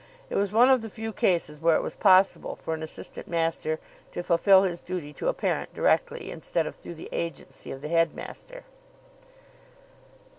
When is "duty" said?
4.81-5.13